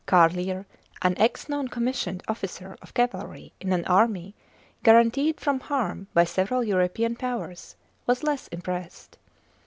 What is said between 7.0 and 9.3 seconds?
Powers, was less impressed.